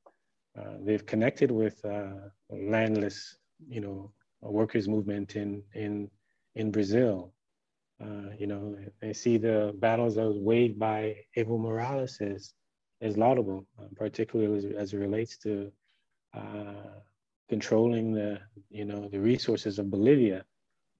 [0.80, 1.80] They've connected with
[2.50, 3.36] landless,
[3.68, 6.10] you know, workers movement in in
[6.54, 7.32] in Brazil.
[8.38, 12.54] you know, they see the battles that was waged by Evo Morales as
[13.00, 15.72] as laudable, particularly as, as, it relates to
[17.48, 18.38] controlling the
[18.70, 20.44] you know the resources of Bolivia.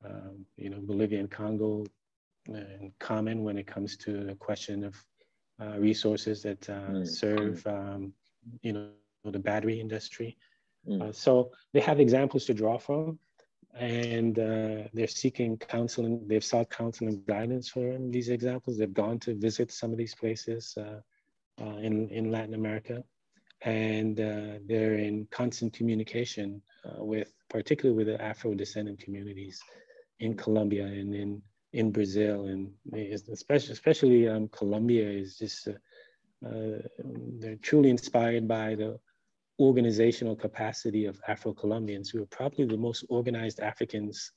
[0.05, 1.85] Um, you know, Bolivia and Congo
[2.99, 4.97] common when it comes to the question of
[5.61, 7.09] uh, resources that uh, mm.
[7.09, 8.12] serve, um,
[8.62, 8.88] you know,
[9.25, 10.37] the battery industry.
[10.89, 11.03] Mm.
[11.03, 13.19] Uh, so they have examples to draw from,
[13.75, 16.27] and uh, they're seeking counseling.
[16.27, 18.79] They've sought counsel and guidance from these examples.
[18.79, 21.01] They've gone to visit some of these places uh,
[21.63, 23.05] uh, in in Latin America,
[23.63, 26.61] and they're in constant communication
[26.99, 29.63] with, particularly with the Afro descendant communities
[30.19, 32.71] in Colombia and in in Brazil and
[33.31, 35.73] especially especially um, Colombia is just uh,
[36.47, 36.79] uh,
[37.39, 38.99] they're truly inspired by the
[39.59, 44.33] organizational capacity of Afro-Colombians who are probably the most organized Africans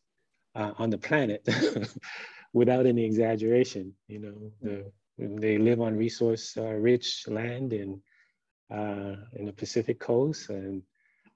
[0.56, 1.48] uh, on the planet
[2.54, 3.94] without any exaggeration.
[4.08, 8.02] You know, the, they live on resource-rich uh, land in
[8.72, 10.82] uh, in the Pacific coast and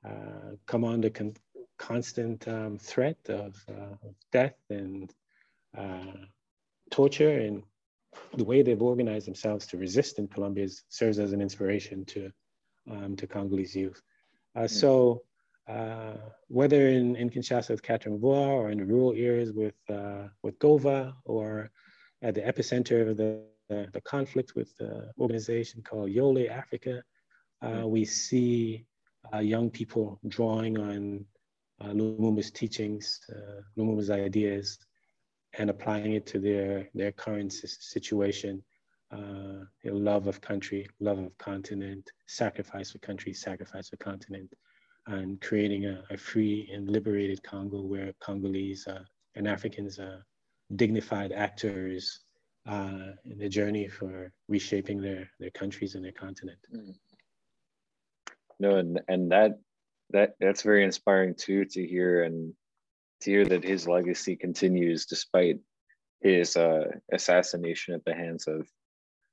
[0.03, 1.33] uh, come under con
[1.77, 5.13] constant um, threat of, of death and
[5.77, 6.25] uh,
[6.91, 7.63] torture and
[8.35, 12.31] the way they've organized themselves to resist in Colombia serves as an inspiration to,
[12.89, 14.01] um, to Congolese youth.
[14.55, 14.69] Uh, mm.
[14.69, 15.23] So
[15.67, 16.13] uh,
[16.47, 21.13] whether in, in Kinshasa with Voie or in the rural areas with, uh, with Gova
[21.25, 21.69] or
[22.21, 27.03] at the epicenter of the, uh, the conflict with the organization called Yole Africa.
[27.61, 28.85] Uh, we see
[29.33, 31.25] uh, young people drawing on
[31.81, 33.19] uh, Lumumba's teachings,
[33.77, 34.79] Lumumba's ideas,
[35.57, 38.63] and applying it to their, their current situation.
[39.11, 44.53] Uh, love of country, love of continent, sacrifice for country, sacrifice for continent,
[45.07, 49.03] and creating a, a free and liberated Congo where Congolese uh,
[49.35, 50.23] and Africans are
[50.75, 52.19] dignified actors
[52.67, 56.59] uh, in the journey for reshaping their, their countries and their continent.
[56.73, 56.93] Mm.
[58.59, 59.59] No, and, and that
[60.11, 62.53] that that's very inspiring too to hear and
[63.21, 65.59] to hear that his legacy continues despite
[66.21, 68.67] his uh, assassination at the hands of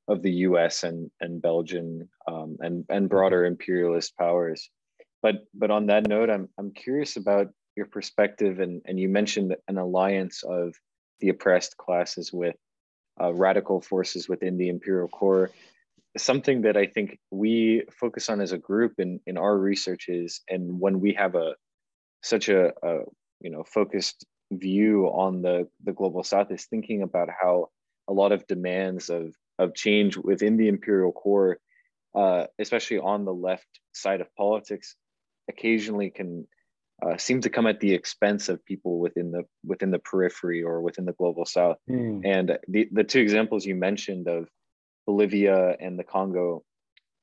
[0.08, 0.84] of the U.S.
[0.84, 4.70] and and Belgian um, and and broader imperialist powers.
[5.22, 9.56] But but on that note, I'm I'm curious about your perspective, and and you mentioned
[9.68, 10.74] an alliance of
[11.20, 12.56] the oppressed classes with
[13.20, 15.50] uh, radical forces within the imperial core
[16.18, 20.80] something that I think we focus on as a group in, in our researches and
[20.80, 21.54] when we have a
[22.22, 23.00] such a, a
[23.40, 27.68] you know focused view on the, the global south is thinking about how
[28.08, 31.58] a lot of demands of, of change within the imperial core,
[32.14, 34.96] uh, especially on the left side of politics,
[35.48, 36.46] occasionally can
[37.04, 40.80] uh, seem to come at the expense of people within the within the periphery or
[40.80, 41.76] within the global south.
[41.90, 42.22] Mm.
[42.24, 44.48] And the, the two examples you mentioned of
[45.06, 46.64] Bolivia and the Congo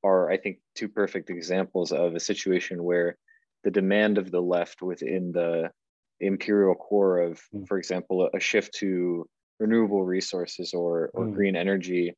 [0.04, 3.18] are, I think, two perfect examples of a situation where
[3.64, 5.72] the demand of the left within the
[6.20, 7.68] imperial core of, mm.
[7.68, 9.28] for example, a shift to
[9.60, 11.34] renewable resources or, or mm.
[11.34, 12.14] green energy,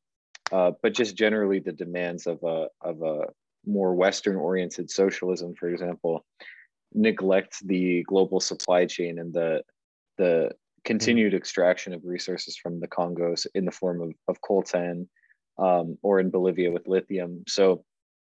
[0.52, 3.26] uh, but just generally the demands of a, of a
[3.64, 6.24] more Western oriented socialism, for example,
[6.92, 9.62] neglect the global supply chain and the,
[10.18, 10.50] the
[10.84, 11.36] continued mm.
[11.36, 15.08] extraction of resources from the Congos in the form of, of coltan
[15.58, 17.42] um, or in Bolivia with lithium.
[17.48, 17.84] So,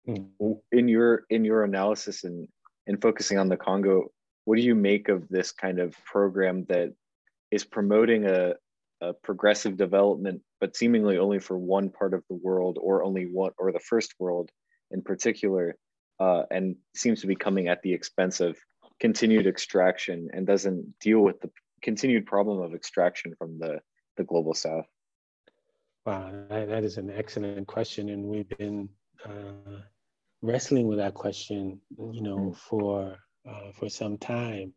[0.08, 0.28] mm.
[0.72, 2.48] in your in your analysis and
[2.88, 4.12] in focusing on the Congo,
[4.46, 6.94] what do you make of this kind of program that
[7.52, 8.54] is promoting a,
[9.02, 13.52] a progressive development, but seemingly only for one part of the world, or only one
[13.58, 14.50] or the first world
[14.92, 15.76] in particular,
[16.20, 18.58] uh, and seems to be coming at the expense of
[19.00, 21.50] continued extraction and doesn't deal with the
[21.82, 23.80] continued problem of extraction from the
[24.18, 24.86] the global south.
[26.06, 28.90] Wow, that, that is an excellent question, and we've been
[29.26, 29.82] uh,
[30.42, 32.58] wrestling with that question, you know, mm.
[32.58, 33.18] for
[33.48, 34.74] uh, for some time.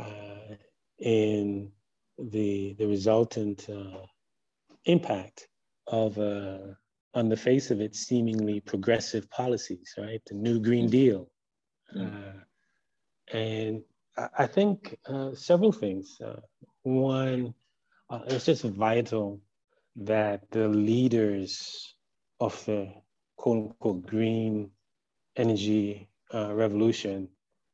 [0.00, 0.56] Uh,
[0.98, 1.70] in
[2.18, 4.00] the the resultant uh,
[4.84, 5.48] impact
[5.86, 6.58] of uh,
[7.14, 10.22] on the face of it seemingly progressive policies, right?
[10.26, 10.90] The New Green mm.
[10.90, 11.30] Deal,
[11.94, 12.34] mm.
[13.32, 13.82] and
[14.16, 14.96] I, I think
[15.34, 16.18] several things.
[16.82, 17.54] one,
[18.26, 19.40] it's just vital
[19.96, 21.94] that the leaders
[22.40, 22.92] of the
[23.36, 24.70] quote unquote green
[25.36, 27.28] energy uh, revolution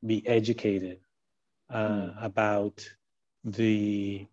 [0.05, 0.99] be educated
[1.71, 2.25] uh, mm.
[2.25, 2.89] about
[3.45, 4.27] the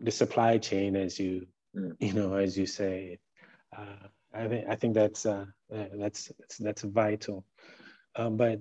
[0.00, 1.92] the supply chain as you mm.
[1.98, 3.18] you know as you say
[3.76, 7.44] uh, I think I think that's uh, that's that's, that's vital
[8.16, 8.60] um, but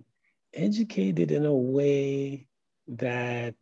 [0.54, 2.48] educated in a way
[2.88, 3.56] that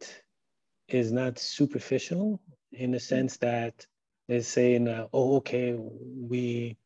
[0.87, 3.01] is not superficial in the mm.
[3.01, 3.85] sense that
[4.27, 6.77] they're saying, uh, oh, okay, we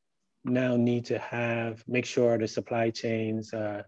[0.44, 3.84] now need to have, make sure the supply chains uh,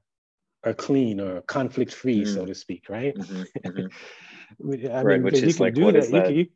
[0.63, 2.34] are clean or conflict free, mm-hmm.
[2.34, 3.15] so to speak, right?
[3.15, 3.70] Mm-hmm.
[3.70, 4.88] Mm-hmm.
[4.92, 6.00] I right, mean, which is like, what that.
[6.00, 6.32] is that?
[6.34, 6.48] You you,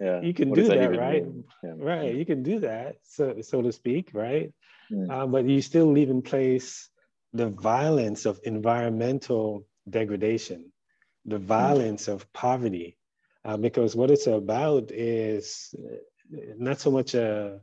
[0.00, 0.20] yeah.
[0.20, 1.24] you can what do that, that right?
[1.62, 1.72] Yeah.
[1.76, 4.52] Right, you can do that, so, so to speak, right?
[4.92, 5.10] Mm.
[5.10, 6.88] Uh, but you still leave in place
[7.32, 10.72] the violence of environmental degradation,
[11.24, 11.44] the mm.
[11.44, 12.14] violence mm.
[12.14, 12.96] of poverty,
[13.44, 15.74] uh, because what it's about is
[16.58, 17.60] not so much a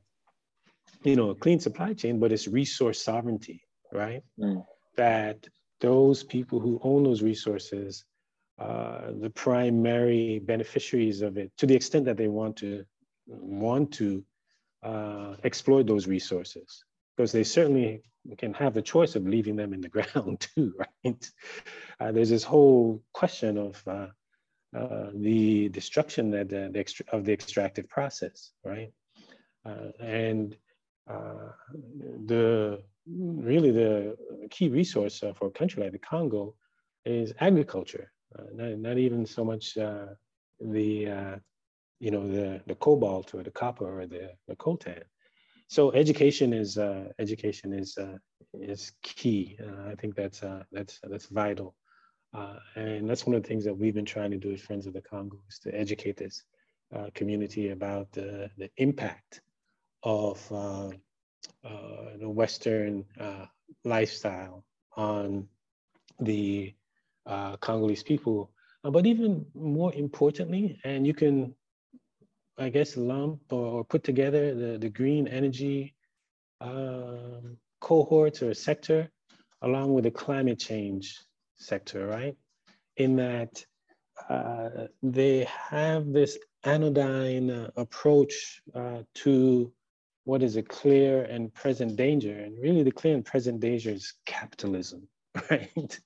[1.03, 4.23] you know a clean supply chain, but it's resource sovereignty, right?
[4.39, 4.65] Mm.
[4.95, 5.47] That
[5.81, 8.05] those people who own those resources,
[8.63, 12.85] uh, the primary beneficiaries of it, to the extent that they want to
[13.27, 14.23] want to
[14.83, 18.03] uh, exploit those resources, because they certainly
[18.37, 21.31] can have the choice of leaving them in the ground too, right?
[21.99, 24.07] Uh, there's this whole question of uh,
[24.77, 28.93] uh, the destruction that the, the of the extractive process, right?
[29.99, 30.55] And
[31.05, 34.15] the really the
[34.49, 36.55] key resource for a country like the Congo
[37.05, 38.13] is agriculture,
[38.53, 40.17] not, not even so much the
[41.99, 45.03] you know the the cobalt or the copper or the, the coltan.
[45.67, 46.77] So education is
[47.19, 47.97] education is
[48.53, 49.57] is key.
[49.87, 50.41] I think that's
[50.71, 51.75] that's that's vital.
[52.33, 54.87] Uh, and that's one of the things that we've been trying to do as Friends
[54.87, 56.43] of the Congo is to educate this
[56.93, 59.41] uh, community about the, the impact
[60.01, 60.89] of uh,
[61.63, 63.45] uh, the Western uh,
[63.83, 64.63] lifestyle
[64.97, 65.47] on
[66.19, 66.73] the
[67.25, 68.51] uh, Congolese people.
[68.83, 71.55] Uh, but even more importantly, and you can,
[72.57, 75.95] I guess, lump or, or put together the, the green energy
[76.61, 79.09] um, cohorts or sector
[79.61, 81.19] along with the climate change
[81.55, 82.35] sector, right?
[82.97, 83.65] In that
[84.29, 89.73] uh, they have this anodyne approach uh, to
[90.25, 92.37] what is a clear and present danger.
[92.37, 95.07] And really, the clear and present danger is capitalism,
[95.49, 95.99] right?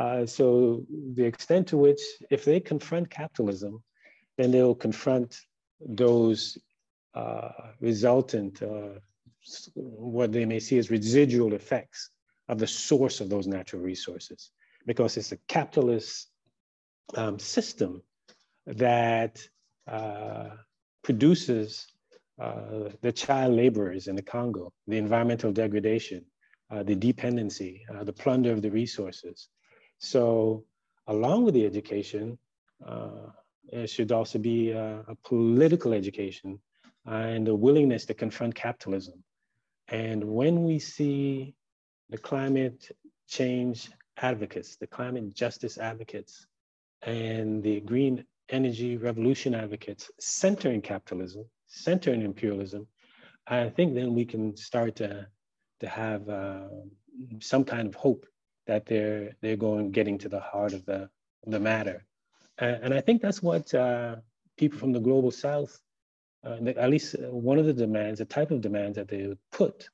[0.00, 0.82] Uh, so,
[1.14, 3.82] the extent to which, if they confront capitalism,
[4.38, 5.38] then they'll confront
[5.78, 6.56] those
[7.12, 8.94] uh, resultant, uh,
[9.74, 12.08] what they may see as residual effects
[12.48, 14.50] of the source of those natural resources,
[14.86, 16.28] because it's a capitalist
[17.14, 18.02] um, system
[18.66, 19.46] that
[19.86, 20.48] uh,
[21.02, 21.86] produces
[22.40, 26.24] uh, the child laborers in the Congo, the environmental degradation,
[26.84, 29.48] the dependency, the plunder of the resources.
[30.00, 30.64] So
[31.06, 32.38] along with the education,
[32.84, 33.28] uh,
[33.70, 36.58] there should also be a, a political education
[37.06, 39.22] and a willingness to confront capitalism.
[39.88, 41.54] And when we see
[42.08, 42.90] the climate
[43.28, 46.46] change advocates, the climate justice advocates,
[47.02, 52.86] and the green energy revolution advocates centering capitalism, centering imperialism,
[53.46, 55.26] I think then we can start to,
[55.80, 56.68] to have uh,
[57.40, 58.26] some kind of hope
[58.66, 61.08] that they're they're going getting to the heart of the
[61.46, 62.04] the matter,
[62.58, 64.16] and, and I think that's what uh,
[64.56, 65.80] people from the global south,
[66.44, 69.88] uh, at least one of the demands, the type of demands that they would put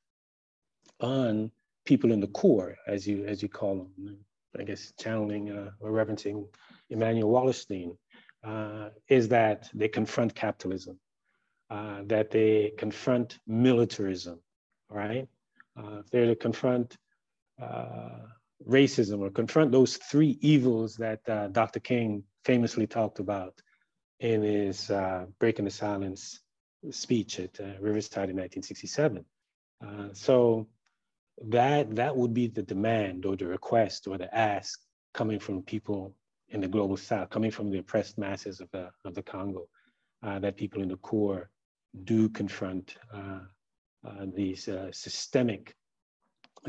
[1.01, 1.51] on
[1.85, 4.19] people in the core, as you as you call them,
[4.59, 6.47] I guess channeling uh, or referencing
[6.91, 7.97] Immanuel Wallerstein,
[8.45, 10.99] uh, is that they confront capitalism,
[11.71, 14.41] uh, that they confront militarism,
[14.91, 15.29] right?
[15.77, 16.97] Uh, they're to confront
[17.61, 18.27] uh,
[18.69, 21.81] racism or confront those three evils that uh, Dr.
[21.81, 23.61] King famously talked about
[24.21, 26.41] in his uh, Breaking the Silence
[26.91, 29.25] speech at Riverside in 1967.
[30.13, 30.67] so
[31.45, 34.81] that that would be the demand or the request or the ask
[35.13, 36.15] coming from people
[36.51, 39.67] in the global south, coming from the oppressed masses of the, of the Congo,
[40.23, 41.51] uh, that people in the core
[42.05, 43.41] do confront uh,
[44.07, 45.75] uh, these uh, systemic,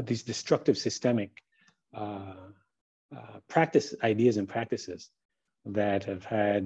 [0.03, 1.43] these destructive systemic
[1.93, 2.33] uh,
[3.15, 5.09] uh, practice ideas and practices
[5.65, 6.65] that have had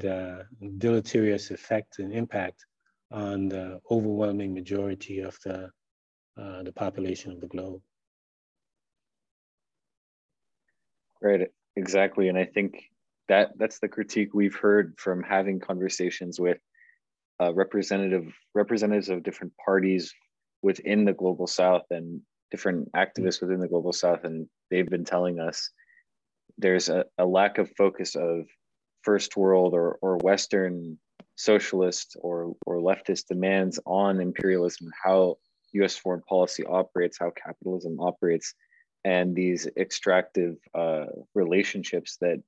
[0.77, 2.65] deleterious effect and impact
[3.11, 5.69] on the overwhelming majority of the,
[6.37, 7.81] the population of the globe.
[11.21, 12.29] Right, exactly.
[12.29, 12.83] And I think
[13.27, 16.57] that that's the critique we've heard from having conversations with
[17.39, 20.13] uh, representative representatives of different parties
[20.61, 25.39] within the global south and different activists within the global south and they've been telling
[25.39, 25.69] us
[26.57, 28.47] there's a, a lack of focus of
[29.03, 30.97] first world or, or western
[31.35, 35.37] socialist or, or leftist demands on imperialism how
[35.73, 38.53] us foreign policy operates how capitalism operates
[39.03, 42.41] and these extractive uh, relationships that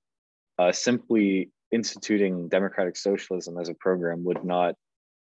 [0.59, 4.75] uh, simply instituting democratic socialism as a program would not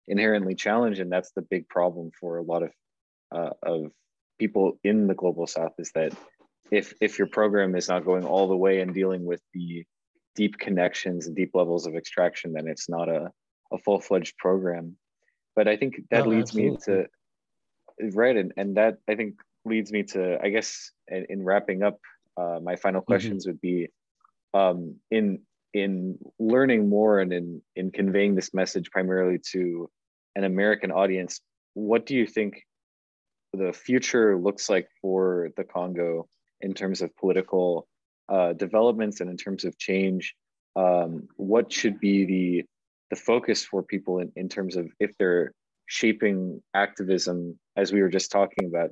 [0.06, 0.98] inherently challenge.
[0.98, 2.70] And that's the big problem for a lot of
[3.30, 3.92] uh, of
[4.38, 6.14] people in the global south is that
[6.70, 9.84] if if your program is not going all the way and dealing with the
[10.34, 13.30] deep connections and deep levels of extraction then it's not a,
[13.72, 14.96] a full-fledged program
[15.56, 16.70] but i think that oh, leads absolutely.
[16.70, 17.04] me
[18.00, 21.82] to right and, and that i think leads me to i guess in, in wrapping
[21.82, 21.98] up
[22.36, 23.12] uh, my final mm-hmm.
[23.12, 23.50] questions mm-hmm.
[23.50, 23.88] would be
[24.54, 25.40] um, in
[25.74, 29.90] in learning more and in in conveying this message primarily to
[30.36, 31.40] an American audience,
[31.74, 32.62] what do you think
[33.52, 36.28] the future looks like for the Congo
[36.60, 37.86] in terms of political
[38.28, 40.34] uh, developments and in terms of change?
[40.76, 42.64] Um, what should be the
[43.10, 45.52] the focus for people in, in terms of if they're
[45.86, 48.90] shaping activism, as we were just talking about,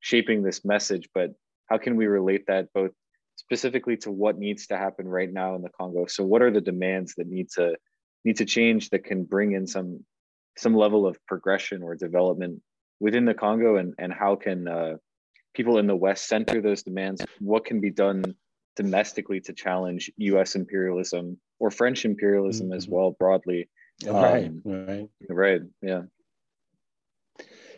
[0.00, 1.30] shaping this message, but
[1.70, 2.90] how can we relate that both
[3.36, 6.06] specifically to what needs to happen right now in the Congo.
[6.06, 7.76] So what are the demands that need to
[8.24, 10.04] need to change that can bring in some
[10.56, 12.62] some level of progression or development
[13.00, 14.96] within the Congo and, and how can uh,
[15.54, 17.24] people in the West center those demands?
[17.38, 18.34] What can be done
[18.76, 22.76] domestically to challenge US imperialism or French imperialism mm-hmm.
[22.76, 23.68] as well broadly?
[24.04, 25.08] Right, um, right.
[25.28, 26.02] Right, yeah.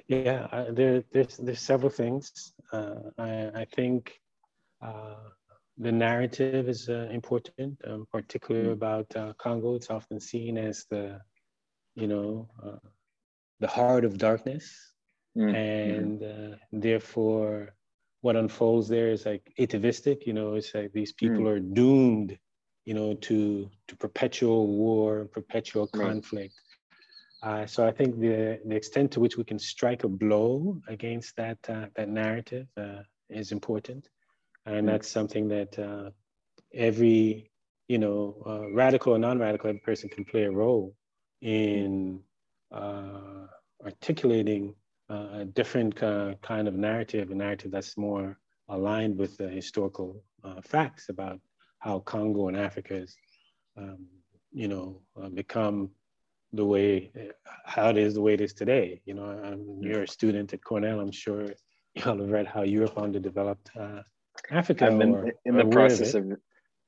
[0.09, 2.53] Yeah, uh, there, there's, there's several things.
[2.73, 4.13] Uh, I, I think
[4.81, 5.17] uh,
[5.79, 8.73] the narrative is uh, important, um, particularly mm.
[8.73, 9.75] about uh, Congo.
[9.75, 11.21] It's often seen as the
[11.97, 12.89] you know, uh,
[13.59, 14.93] the heart of darkness.
[15.37, 15.55] Mm-hmm.
[15.55, 17.75] And uh, therefore,
[18.23, 21.51] what unfolds there is like atavistic, you know, it's like these people mm.
[21.51, 22.39] are doomed,
[22.85, 26.55] you know, to, to perpetual war, and perpetual conflict.
[27.43, 31.37] Uh, so I think the, the extent to which we can strike a blow against
[31.37, 34.09] that, uh, that narrative uh, is important.
[34.65, 34.91] And mm.
[34.91, 36.11] that's something that uh,
[36.75, 37.51] every,
[37.89, 40.95] you know, uh, radical or non-radical, every person can play a role
[41.43, 42.23] in
[42.73, 43.47] uh,
[43.85, 44.75] articulating
[45.11, 48.39] uh, a different uh, kind of narrative, a narrative that's more
[48.69, 51.41] aligned with the historical uh, facts about
[51.79, 53.17] how Congo and Africa has,
[53.77, 54.07] um,
[54.53, 55.91] you know, uh, become
[56.53, 57.13] the way,
[57.65, 59.01] how it is the way it is today.
[59.05, 61.47] You know, um, you're a student at Cornell, I'm sure
[61.95, 64.03] y'all have read how Europe underdeveloped uh,
[64.51, 64.87] Africa.
[64.87, 66.39] I'm in, or, in the process of, of,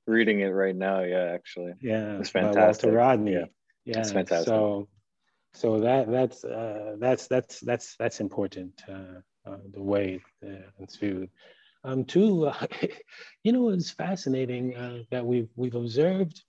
[0.07, 1.03] reading it right now.
[1.03, 1.73] Yeah, actually.
[1.81, 2.87] Yeah, it's fantastic.
[2.87, 3.33] Walter Rodney.
[3.33, 3.45] Yeah,
[3.85, 3.99] yeah.
[4.01, 4.47] it's fantastic.
[4.47, 4.89] So,
[5.59, 8.81] so that that's uh, that's that's that's that's important.
[8.89, 11.29] Uh, uh, the way uh, it's viewed.
[11.83, 12.49] Um, two,
[13.43, 16.41] you know, it's fascinating uh, that we've we've observed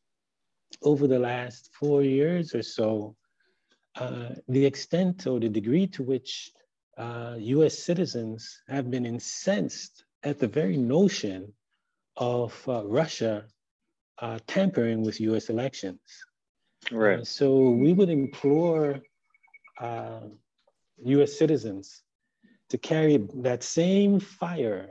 [0.83, 3.15] over the last four years or so
[3.95, 6.51] uh, the extent or the degree to which
[6.99, 7.79] U.S.
[7.79, 11.51] citizens have been incensed at the very notion
[12.17, 13.45] of Russia
[14.45, 15.49] tampering with U.S.
[15.49, 15.99] elections.
[16.91, 17.19] Right.
[17.19, 19.01] Uh, so we would implore
[19.79, 20.21] uh,
[21.05, 22.01] US citizens
[22.69, 24.89] to carry that same fire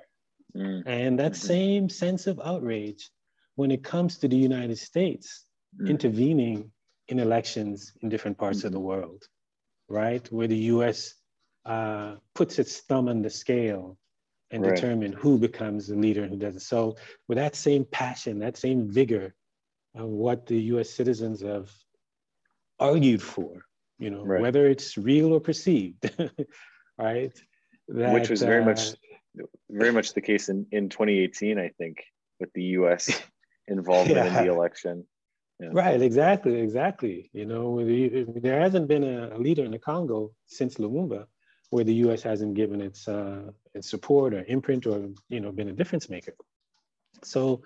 [0.54, 0.82] mm.
[0.86, 1.46] and that mm-hmm.
[1.46, 3.10] same sense of outrage
[3.56, 5.44] when it comes to the United States
[5.80, 5.88] mm.
[5.88, 6.70] intervening
[7.08, 8.64] in elections in different parts mm.
[8.64, 8.88] of the mm-hmm.
[8.88, 9.24] world,
[9.88, 10.30] right?
[10.30, 11.14] Where the US
[11.64, 13.98] uh, puts its thumb on the scale
[14.50, 14.74] and right.
[14.74, 16.60] determine who becomes the leader and who doesn't.
[16.60, 16.96] So
[17.28, 19.34] with that same passion, that same vigor,
[20.06, 21.70] what the US citizens have
[22.78, 23.64] argued for,
[23.98, 24.40] you know, right.
[24.40, 26.10] whether it's real or perceived,
[26.98, 27.32] right?
[27.88, 28.94] That, Which was very uh, much
[29.70, 32.04] very much the case in, in 2018, I think,
[32.40, 33.20] with the US
[33.68, 34.38] involvement yeah.
[34.38, 35.06] in the election.
[35.60, 35.70] Yeah.
[35.72, 37.30] Right, exactly, exactly.
[37.32, 41.26] You know, there hasn't been a leader in the Congo since Lumumba
[41.70, 42.22] where the U.S.
[42.22, 46.34] hasn't given its uh, its support or imprint or you know been a difference maker.
[47.22, 47.62] So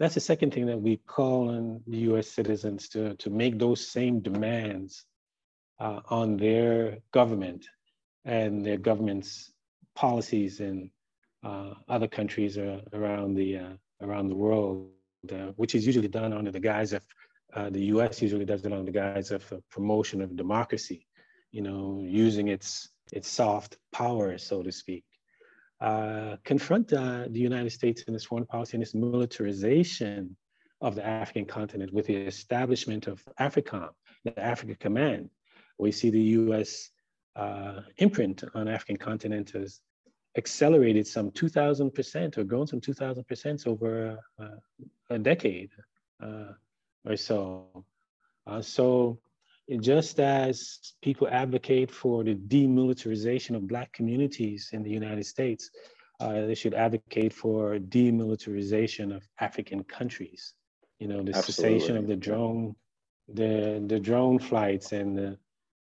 [0.00, 3.86] that's the second thing that we call on the US citizens to, to make those
[3.86, 5.04] same demands
[5.78, 7.66] uh, on their government
[8.24, 9.52] and their government's
[9.94, 10.90] policies in
[11.44, 13.72] uh, other countries uh, around the uh,
[14.02, 14.88] around the world,
[15.30, 17.02] uh, which is usually done under the guise of
[17.54, 18.22] uh, the U.S.
[18.22, 21.06] usually does it under the guise of promotion of democracy,
[21.50, 25.04] you know, using its its soft power, so to speak,
[25.80, 30.36] uh, confront uh, the United States in its foreign policy and its militarization
[30.80, 33.90] of the African continent with the establishment of AFRICOM,
[34.24, 35.30] the Africa Command.
[35.78, 36.90] We see the US
[37.36, 39.80] uh, imprint on African continent has
[40.36, 44.48] accelerated some 2,000% or grown some 2,000% over a,
[45.10, 45.70] a decade
[46.22, 46.52] uh,
[47.04, 47.84] or so.
[48.46, 49.18] Uh, so
[49.78, 55.70] just as people advocate for the demilitarization of Black communities in the United States,
[56.20, 60.54] uh, they should advocate for demilitarization of African countries.
[60.98, 61.78] You know, the Absolutely.
[61.78, 62.74] cessation of the drone,
[63.32, 65.38] the, the drone flights and the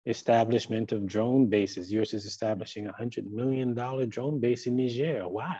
[0.06, 1.92] establishment of drone bases.
[1.92, 3.74] US is establishing a $100 million
[4.08, 5.28] drone base in Niger.
[5.28, 5.56] Why?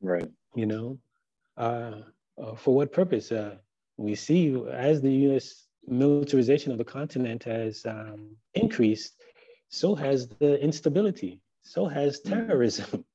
[0.00, 0.28] Right.
[0.54, 0.98] You know,
[1.56, 2.02] uh,
[2.40, 3.32] uh, for what purpose?
[3.32, 3.56] Uh,
[3.96, 9.14] we see as the US militarization of the continent has um, increased,
[9.68, 12.46] so has the instability, so has mm-hmm.
[12.46, 13.04] terrorism.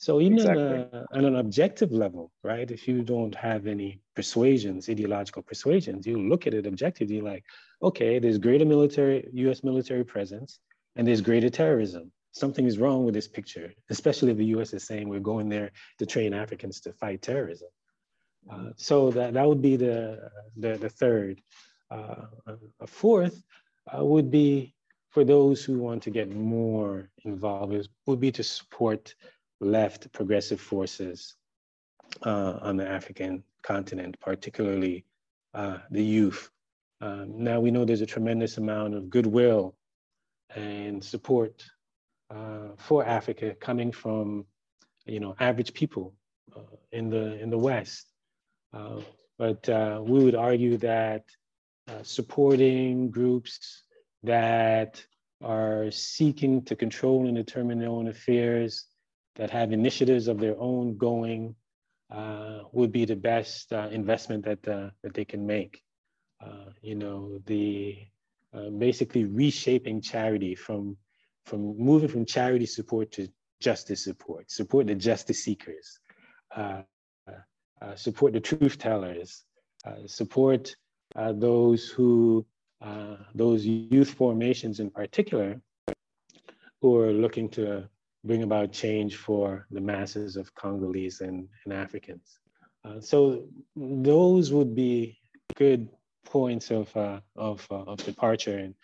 [0.00, 0.62] So even exactly.
[0.62, 2.70] on, a, on, an objective level, right?
[2.70, 7.44] If you don't have any persuasions, ideological persuasions, you look at it objectively, like,
[7.82, 9.62] okay, there's greater military, U.S.
[9.62, 10.58] military presence,
[10.96, 12.10] and there's greater terrorism.
[12.32, 14.72] Something is wrong with this picture, especially if the U.S.
[14.72, 17.68] is saying we're going there to train Africans to fight terrorism.
[18.50, 21.42] Uh, so that, that would be the, the, the third.
[21.90, 22.26] Uh,
[22.80, 23.42] a fourth
[23.92, 24.74] uh, would be
[25.10, 29.14] for those who want to get more involved, would be to support
[29.60, 31.34] left progressive forces
[32.24, 35.04] uh, on the African continent, particularly
[35.54, 36.50] uh, the youth.
[37.00, 39.74] Um, now we know there's a tremendous amount of goodwill
[40.54, 41.64] and support
[42.30, 44.46] uh, for Africa coming from,
[45.06, 46.14] you know, average people
[46.56, 46.60] uh,
[46.92, 48.06] in the in the West.
[49.38, 49.68] but
[50.06, 51.24] we would argue that
[51.88, 53.82] uh, supporting groups
[54.22, 55.04] that
[55.42, 58.86] are seeking to control and determine their own affairs,
[59.36, 61.54] that have initiatives of their own going,
[62.10, 65.82] uh, would be the best uh, investment that uh, that they can make.
[66.44, 67.98] Uh, you know, the
[68.78, 70.96] basically reshaping charity from,
[71.44, 73.28] from moving from charity support to
[73.60, 76.00] justice support, support the justice seekers,
[77.94, 79.44] support the truth tellers,
[80.06, 80.74] support
[81.20, 82.46] uh, those who,
[83.34, 85.50] those youth formations in particular,
[86.80, 87.66] who are looking to
[88.24, 92.38] bring about change for the masses of Congolese and, and Africans.
[92.84, 93.44] Uh, so
[93.76, 95.18] those would be
[95.54, 95.88] good
[96.24, 98.58] points of, uh, of, uh, of departure.
[98.58, 98.74] And,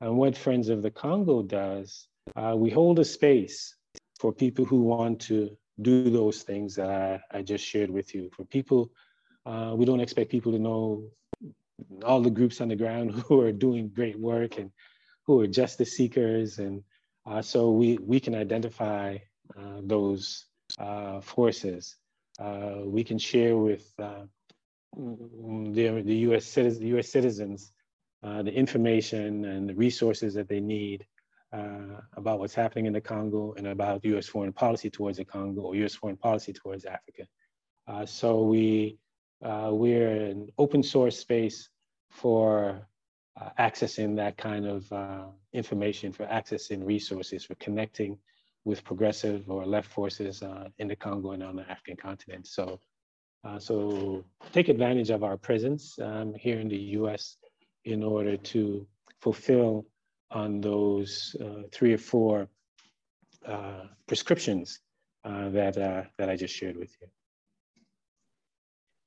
[0.00, 2.08] and what Friends of the Congo does,
[2.54, 3.58] we hold a space
[4.20, 8.30] for people who want to do those things that I, I just shared with you.
[8.36, 8.90] For people,
[9.44, 11.04] uh, we don't expect people to know
[12.04, 14.70] all the groups on the ground who are doing great work and
[15.26, 16.58] who are justice seekers.
[16.58, 16.82] And
[17.26, 19.18] uh, so we, we can identify
[19.56, 20.46] uh, those
[20.78, 21.96] uh, forces.
[22.38, 24.24] Uh, we can share with uh,
[24.96, 27.72] the, the US, citizens, US citizens
[28.22, 31.06] the information and the resources that they need
[31.52, 35.76] about what's happening in the Congo and about US foreign policy towards the Congo or
[35.76, 37.24] US foreign policy towards Africa.
[38.06, 38.98] So we,
[39.44, 41.68] uh, we're an open source space
[42.10, 42.86] for
[43.40, 48.18] uh, accessing that kind of uh, information, for accessing resources, for connecting
[48.64, 52.46] with progressive or left forces uh, in the Congo and on the African continent.
[52.46, 52.80] So,
[53.58, 57.36] so take advantage of our presence um, here in the US
[57.84, 58.86] in order to
[59.20, 59.86] fulfill
[60.30, 62.48] on those uh, three or four
[63.46, 64.80] uh, prescriptions
[65.24, 67.08] uh, that, uh, that I just shared with you.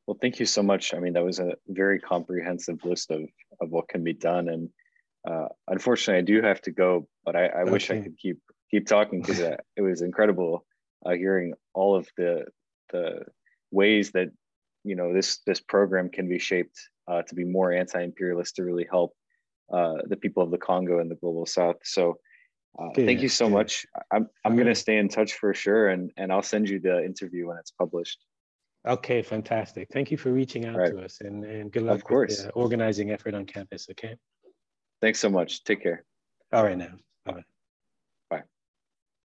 [0.10, 0.96] Well, thank you so much.
[0.96, 3.22] I mean, that was a very comprehensive list of,
[3.62, 4.50] of what can be done.
[4.50, 4.70] And
[5.30, 7.72] uh, unfortunately, I do have to go, but I, I okay.
[7.72, 8.40] wish I could keep
[8.72, 10.66] keep talking because it was incredible
[11.06, 12.46] hearing all of the
[12.92, 13.24] the
[13.70, 14.32] ways that
[14.84, 18.88] you know this this program can be shaped uh, to be more anti-imperialist to really
[18.90, 19.14] help
[19.72, 21.78] uh, the people of the Congo and the global South.
[21.84, 22.18] So
[22.80, 23.86] uh, thank you so much.
[24.12, 27.50] I'm I'm gonna stay in touch for sure, and and I'll send you the interview
[27.50, 28.26] when it's published.
[28.88, 29.90] Okay, fantastic.
[29.92, 30.92] Thank you for reaching out right.
[30.92, 32.44] to us, and and good luck of course.
[32.44, 33.88] the uh, organizing effort on campus.
[33.92, 34.16] Okay.
[35.02, 35.64] Thanks so much.
[35.64, 36.06] Take care.
[36.52, 36.94] All right now.
[37.26, 37.44] Bye.